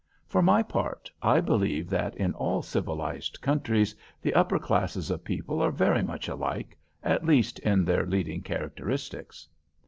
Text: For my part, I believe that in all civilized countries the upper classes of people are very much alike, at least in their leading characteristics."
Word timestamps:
For 0.25 0.41
my 0.41 0.63
part, 0.63 1.11
I 1.21 1.41
believe 1.41 1.87
that 1.91 2.15
in 2.15 2.33
all 2.33 2.63
civilized 2.63 3.39
countries 3.39 3.95
the 4.19 4.33
upper 4.33 4.57
classes 4.57 5.11
of 5.11 5.23
people 5.23 5.61
are 5.61 5.69
very 5.69 6.01
much 6.01 6.27
alike, 6.27 6.75
at 7.03 7.23
least 7.23 7.59
in 7.59 7.85
their 7.85 8.07
leading 8.07 8.41
characteristics." 8.41 9.47